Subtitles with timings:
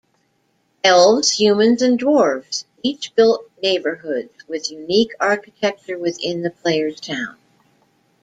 [0.83, 7.37] Elves, humans and dwarves each built neighborhoods with unique architecture within the player's town.